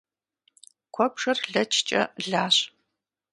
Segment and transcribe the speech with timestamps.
[0.93, 2.55] Куэбжэр лэчкӏэ лащ.